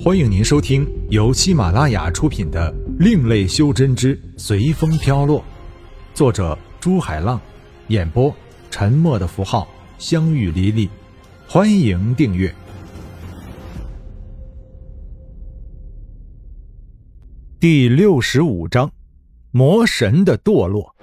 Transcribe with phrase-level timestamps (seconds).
[0.00, 5.40] 欢迎您收听由喜马拉雅出品的《另类修真之随风飘落》，
[6.14, 7.40] 作者朱海浪，
[7.88, 8.32] 演播
[8.70, 9.66] 沉默的符号、
[9.98, 10.88] 相遇离离。
[11.48, 12.54] 欢迎订阅。
[17.58, 18.92] 第六十五章：
[19.50, 20.94] 魔神的堕落。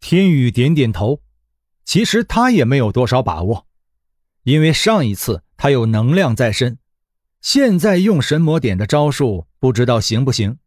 [0.00, 1.20] 天宇点点头，
[1.84, 3.64] 其实他也没有多少把握，
[4.42, 5.44] 因为上一次。
[5.62, 6.76] 他有能量在身，
[7.40, 10.58] 现在用神魔点的招数，不知道行不行。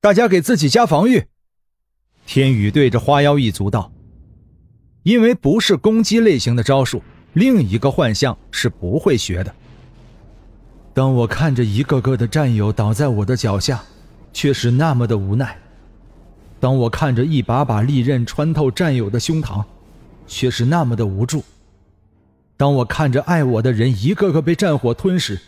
[0.00, 1.24] 大家给自己加防御。
[2.24, 3.90] 天宇对着花妖一族道
[5.02, 7.02] ：“因为不是攻击类型的招数，
[7.32, 9.52] 另一个幻象是不会学的。
[10.92, 13.82] 当我看着一个个的战友倒在我的脚下，
[14.32, 15.48] 却是那么的无奈；
[16.60, 19.64] 当我看着一把把利刃穿透战友的胸膛，
[20.28, 21.42] 却是那么的无助。”
[22.56, 25.40] 当我看着爱我的人一个个被战火吞噬，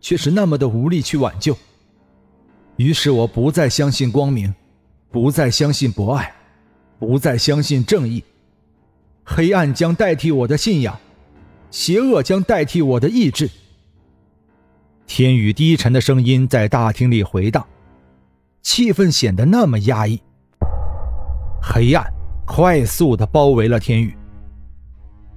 [0.00, 1.56] 却是那么的无力去挽救。
[2.76, 4.54] 于是我不再相信光明，
[5.10, 6.34] 不再相信博爱，
[6.98, 8.24] 不再相信正义。
[9.24, 10.98] 黑暗将代替我的信仰，
[11.70, 13.48] 邪恶将代替我的意志。
[15.06, 17.64] 天宇低沉的声音在大厅里回荡，
[18.62, 20.20] 气氛显得那么压抑。
[21.62, 22.10] 黑暗
[22.46, 24.16] 快速的包围了天宇。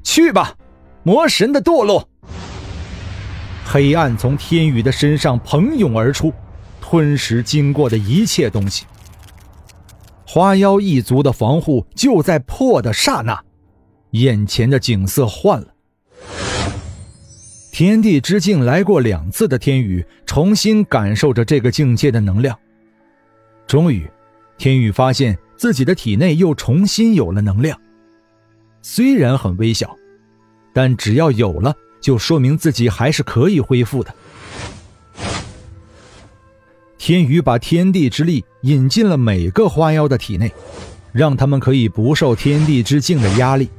[0.04, 0.56] 去吧。
[1.08, 2.06] 魔神的堕落，
[3.64, 6.34] 黑暗从天宇的身上喷涌而出，
[6.82, 8.86] 吞噬经过的一切东西。
[10.26, 13.42] 花妖一族的防护就在破的刹那，
[14.10, 15.68] 眼前的景色换了。
[17.72, 22.60] 天地之境来过两次的天宇，重新感受着这个境界的能量。
[23.66, 24.06] 终于，
[24.58, 27.80] 天宇发现自己的体内又重新有了能量，
[28.82, 29.97] 虽然很微小。
[30.78, 34.14] 但只要有了，就说明自己还是可以恢复的。
[37.00, 40.54] 天宇把天地之力引进了每个花妖的体内，
[41.11, 43.71] 让他们可以不受天地之境的压力。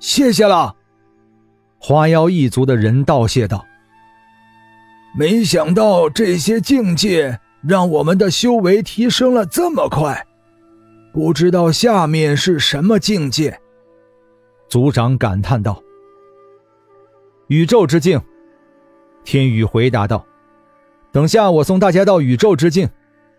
[0.00, 0.74] 谢谢了，
[1.78, 3.64] 花妖一族的人道谢道
[5.16, 10.26] ：“没想到这些境界让我们的修为提升了这么快，
[11.12, 13.60] 不知道下面是什么境界。”
[14.68, 15.82] 族长感叹道
[17.48, 18.20] ：“宇宙之境。”
[19.24, 20.26] 天宇回答道
[21.10, 22.88] ：“等下我送大家到宇宙之境。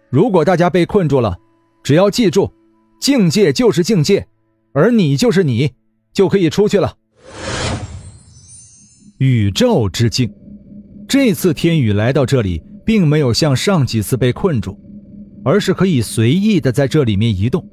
[0.10, 1.38] 如果大家被困住了，
[1.84, 2.52] 只要记住，
[3.00, 4.28] 境界就是境界，
[4.74, 5.74] 而你就是你，
[6.14, 6.96] 就可以出去了。”
[9.20, 10.34] 宇宙之境。
[11.08, 14.80] 这次天宇来到这里，并没有像上几次被困住，
[15.44, 17.68] 而是可以随意的在这里面移动。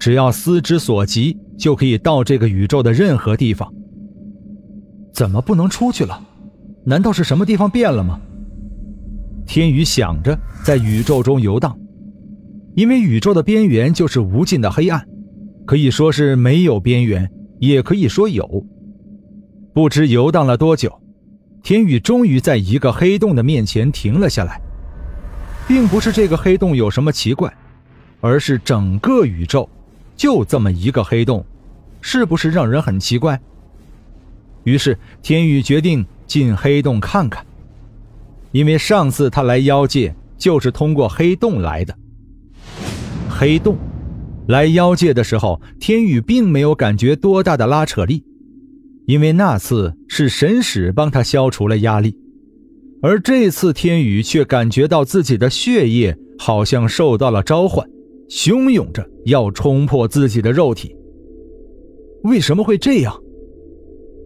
[0.00, 3.72] 只要思之所及，就可以到这个宇宙的任何地方。
[5.12, 6.20] 怎么不能出去了？
[6.84, 8.18] 难道是什么地方变了吗？
[9.46, 11.78] 天宇想着，在宇宙中游荡，
[12.74, 15.06] 因为宇宙的边缘就是无尽的黑暗，
[15.66, 18.64] 可以说是没有边缘，也可以说有。
[19.74, 20.98] 不知游荡了多久，
[21.62, 24.58] 天宇终于在一个黑洞的面前停了下来。
[25.68, 27.52] 并不是这个黑洞有什么奇怪，
[28.20, 29.68] 而是整个宇宙。
[30.20, 31.42] 就这么一个黑洞，
[32.02, 33.40] 是不是让人很奇怪？
[34.64, 37.42] 于是天宇决定进黑洞看看，
[38.52, 41.96] 因为上次他来妖界就是通过黑洞来的。
[43.30, 43.78] 黑洞，
[44.46, 48.22] 来妖界的时候，天宇并没有感觉多大的拉扯力，
[49.06, 52.14] 因为那次是神使帮他消除了压力，
[53.00, 57.88] 而这次天宇却感觉到自己的血液好像受到了召唤。
[58.30, 60.94] 汹涌着要冲破自己的肉体，
[62.22, 63.20] 为什么会这样？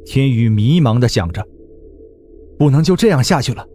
[0.04, 1.42] 天宇迷茫的想着，
[2.58, 3.66] 不能就这样下去了，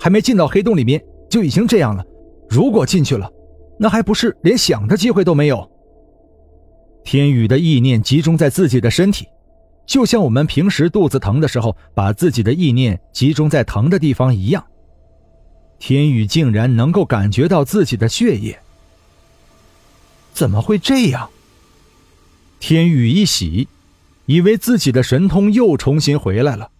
[0.00, 1.00] 还没进到黑洞里面
[1.30, 2.04] 就已经这样了，
[2.50, 3.30] 如果进去了，
[3.78, 5.64] 那还不是连想的机会都没有？
[7.04, 9.26] 天宇的意念集中在自己的身体，
[9.86, 14.64] 就像我们平时肚子疼的时候，把自己的意念集中在疼的地方一样。
[15.78, 18.58] 天宇竟然能够感觉到自己的血液。
[20.38, 21.30] 怎么会这样？
[22.60, 23.66] 天宇一喜，
[24.26, 26.70] 以为自己的神通又重新回来了。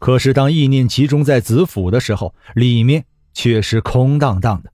[0.00, 4.72] 可是当意念集中在子府的时候，里面却是空荡荡的，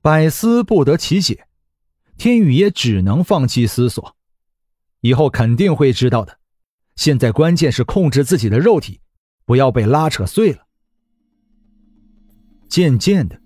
[0.00, 1.44] 百思不得其解。
[2.16, 4.14] 天宇也只能放弃思索，
[5.00, 6.38] 以后肯定会知道的。
[6.94, 9.00] 现在关键是控制自己的肉体，
[9.44, 10.68] 不要被拉扯碎了。
[12.68, 13.40] 渐渐的。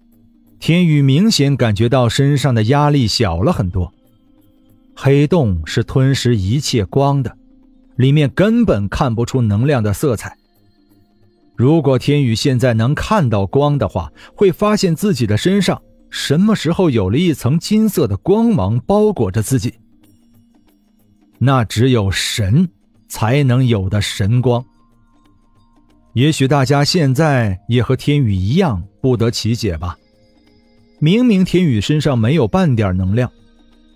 [0.64, 3.92] 天宇明显感觉到身上的压力小了很多。
[4.96, 7.36] 黑洞是吞噬一切光的，
[7.96, 10.38] 里面根本看不出能量的色彩。
[11.54, 19.74] 如果天宇现在能看到光的话，会发现自己的身上什么时候有了一层金色的光芒包裹着自己。
[21.36, 22.66] 那只有神
[23.06, 24.64] 才能有的神光。
[26.14, 29.98] 也许大家现在也和天宇一样不得其解吧？
[30.98, 33.30] 明明天宇身上没有半点能量，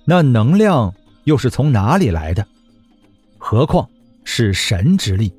[0.05, 0.93] 那能量
[1.25, 2.47] 又是从哪里来的？
[3.39, 3.89] 何况
[4.25, 5.33] 是神之力。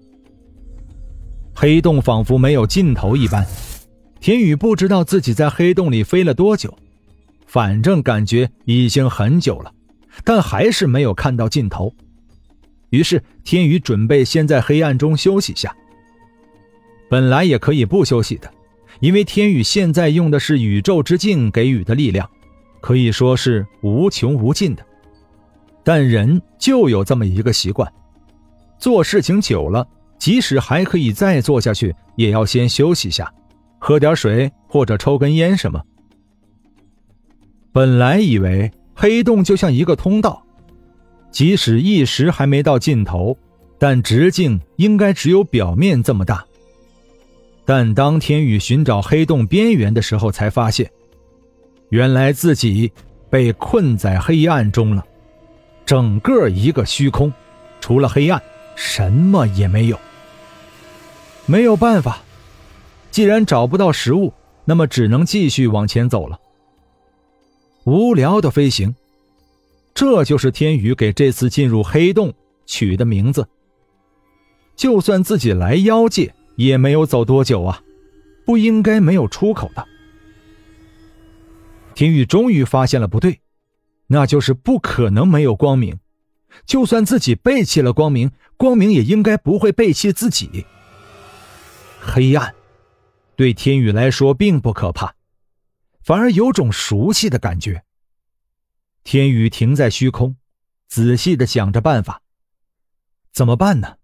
[1.54, 3.46] 黑洞仿佛没有尽头一般，
[4.20, 6.74] 天宇不知道自己在黑洞里飞了多久，
[7.46, 9.72] 反正感觉已经很久了，
[10.24, 11.94] 但还是没有看到尽头。
[12.90, 15.76] 于是天宇准备先在黑暗中休息下。
[17.10, 18.50] 本来也可以不休息的，
[19.00, 22.30] 因为天宇现在用的是宇宙之镜给予的力量，
[22.82, 24.86] 可以说是无穷无尽的。
[25.84, 27.92] 但人就有这么一个习惯，
[28.78, 29.88] 做事情久了，
[30.18, 33.34] 即使还可以再做下去，也要先休息一下，
[33.80, 35.82] 喝点水或者抽根烟什么。
[37.72, 40.44] 本来以为黑洞就像一个通道，
[41.32, 43.38] 即使一时还没到尽头，
[43.78, 46.46] 但直径应该只有表面这么大。
[47.70, 50.90] 但当天宇寻找黑洞边缘的时候，才发现，
[51.90, 52.92] 原来自己
[53.30, 55.06] 被困在黑暗中了，
[55.86, 57.32] 整个一个虚空，
[57.80, 58.42] 除了黑暗，
[58.76, 60.00] 什么也没有。
[61.46, 62.24] 没有办法，
[63.12, 64.34] 既然找不到食物，
[64.66, 66.40] 那么只能继续往前走了。
[67.84, 68.96] 无聊的飞行，
[69.94, 72.34] 这就是天宇给这次进入黑洞
[72.66, 73.48] 取的名字。
[74.76, 76.34] 就算自己来妖界。
[76.60, 77.82] 也没有走多久啊，
[78.46, 79.88] 不应该没有出口的。
[81.96, 83.40] 天宇终于发现了不对，
[84.08, 86.00] 那就是不可能没有光明。
[86.66, 90.66] 就算自己背弃了光明，光明也应该不会背弃自己。
[92.02, 92.54] 黑暗
[93.38, 95.16] 对天宇来说并不可怕，
[96.04, 97.86] 反而有种熟悉的感觉。
[99.06, 100.36] 天宇停在虚空，
[100.90, 102.22] 仔细的想着办法。
[103.32, 103.99] 怎么办呢？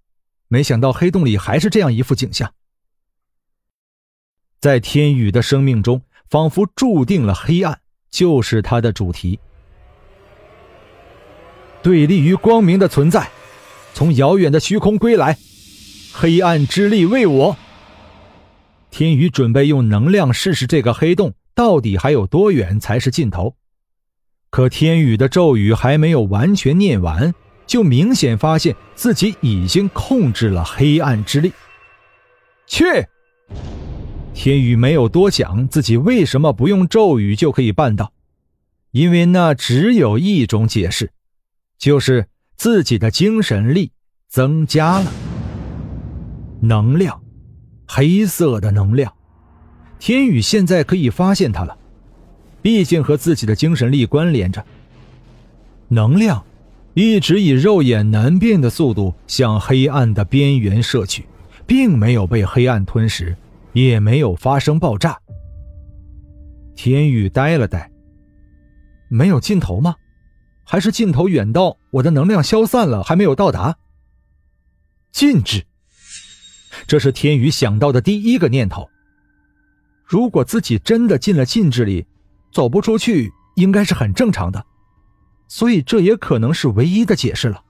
[0.47, 2.53] 没想到黑洞里还是这样一副景象。
[4.59, 9.39] 在天宇的生命中，仿佛注定了黑暗就是他的主题。
[11.83, 13.29] 对立于光明的存在，
[13.93, 15.37] 从遥远的虚空归来，
[16.13, 17.57] 黑暗之力为我。
[18.89, 23.55] 天宇准备用能量试试这个黑洞到底还有多远才是尽头。
[24.49, 27.35] 可天宇的咒语还没有完全念完。
[27.65, 31.51] 就明显发现自己已经控制了黑暗之力。
[32.67, 32.83] 去！
[34.33, 38.11] 天宇没有多想自己为什么不用咒语就可以办到，
[38.91, 41.11] 因为那只有一种解释，
[41.77, 42.27] 就是
[42.57, 43.91] 自己的精神力
[44.27, 45.11] 增加了。
[46.61, 47.21] 能量，
[47.87, 49.13] 黑色的能量。
[49.99, 51.77] 天宇现在可以发现它了，
[52.61, 54.65] 毕竟和自己的精神力关联着。
[55.87, 56.43] 能量。
[56.95, 61.25] 一直以肉眼难辨的速度向黑暗的边缘射去，
[61.67, 63.35] 并没有被黑暗吞噬，
[63.73, 65.19] 也没有发生爆炸。
[66.73, 67.91] 天宇呆了呆，
[69.09, 69.95] 没有尽头吗？
[70.63, 73.77] 还是尽头远到我的能量消散了，还没有到达？
[75.11, 75.65] 禁制，
[76.87, 78.89] 这是天宇想到的第一个念头。
[80.05, 82.05] 如果自己真的进了禁制里，
[82.53, 84.65] 走不出去，应该是很正常的。
[85.47, 87.61] 所以，这也可能是唯一的解释了。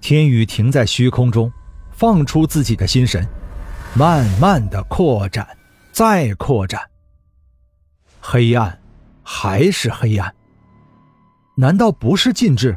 [0.00, 1.50] 天宇停在虚空中，
[1.92, 3.26] 放出自己的心神，
[3.94, 5.46] 慢慢的扩展，
[5.92, 6.80] 再扩展。
[8.20, 8.80] 黑暗，
[9.22, 10.34] 还是黑暗。
[11.56, 12.76] 难道不是禁制？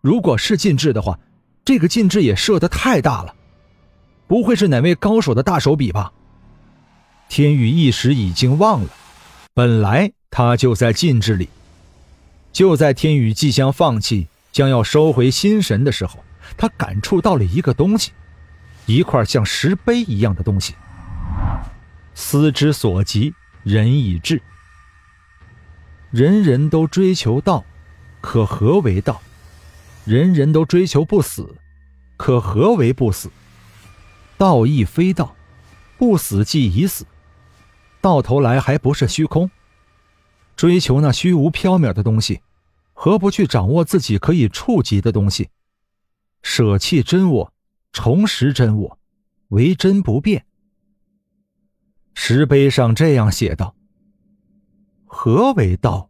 [0.00, 1.18] 如果是禁制的话，
[1.64, 3.34] 这个禁制也设得太大了，
[4.26, 6.12] 不会是哪位高手的大手笔吧？
[7.28, 8.90] 天宇一时已经忘了，
[9.54, 11.48] 本来他就在禁制里。
[12.56, 16.24] 就在天宇即将放弃、将要收回心神的时候，
[16.56, 18.12] 他感触到了一个东西，
[18.86, 20.74] 一块像石碑一样的东西。
[22.14, 24.40] 思之所及，人已至。
[26.10, 27.62] 人人都追求道，
[28.22, 29.20] 可何为道？
[30.06, 31.56] 人人都追求不死，
[32.16, 33.30] 可何为不死？
[34.38, 35.36] 道亦非道，
[35.98, 37.04] 不死即已死，
[38.00, 39.50] 到头来还不是虚空？
[40.56, 42.40] 追求那虚无缥缈的东西。
[42.98, 45.50] 何不去掌握自己可以触及的东西？
[46.42, 47.52] 舍弃真我，
[47.92, 48.98] 重拾真我，
[49.48, 50.46] 为真不变。
[52.14, 53.76] 石碑上这样写道
[55.04, 56.08] ：“何为道？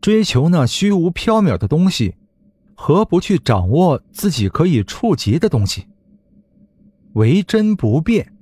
[0.00, 2.16] 追求那虚无缥缈的东西，
[2.74, 5.86] 何不去掌握自己可以触及的东西？
[7.12, 8.32] 为真不变。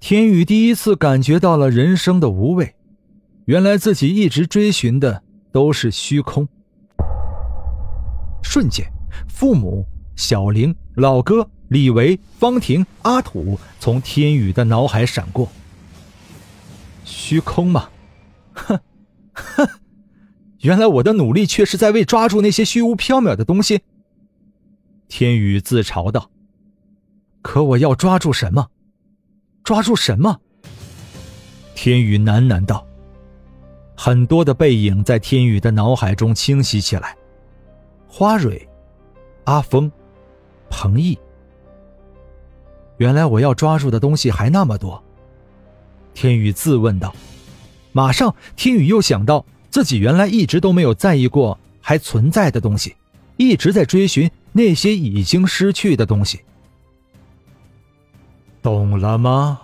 [0.00, 2.74] 天宇第一次感觉到了人生的无味，
[3.44, 5.22] 原来自己一直追寻的
[5.54, 6.48] 都是虚空。
[8.42, 8.84] 瞬间，
[9.28, 15.48] 父母、小玲、老哥、李维、方婷、阿土从天宇的脑海闪过。
[17.04, 17.88] 虚空吗？
[18.52, 18.80] 哼，
[19.32, 19.68] 哼，
[20.58, 23.82] 原来我的努力却是在为抓住那些虚无缥缈的东西。
[25.06, 26.32] 天宇自嘲道。
[27.42, 28.70] 可我要抓住什么？
[29.62, 30.40] 抓住什么？
[31.76, 32.84] 天宇喃喃道。
[33.96, 37.16] 很多的背影在天宇的脑海中清晰起来。
[38.08, 38.68] 花蕊，
[39.44, 39.90] 阿峰，
[40.68, 41.18] 彭毅。
[42.98, 45.02] 原来我要抓住的东西还那么多。
[46.12, 47.14] 天宇自问道。
[47.92, 52.96] 马上，天宇又想到自己原来一直都没有在意过还存在的东西，
[53.36, 56.40] 一直在追寻那些已经失去的东西。
[58.62, 59.60] 懂了吗？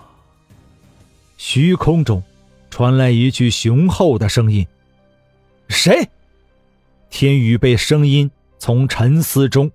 [1.36, 2.22] 虚空中
[2.70, 4.66] 传来一句雄厚的声音
[5.68, 6.08] ：“谁？”
[7.10, 9.70] 天宇被声音从沉思中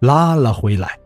[0.00, 0.98] 拉了回来。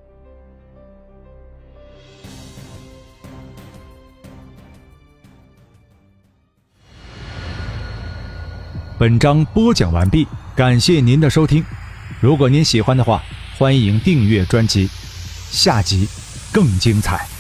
[8.98, 11.62] 本章播讲完毕，感谢您的收听。
[12.20, 13.22] 如果您喜欢的话，
[13.58, 14.88] 欢迎订阅专辑，
[15.50, 16.08] 下集
[16.52, 17.33] 更精彩。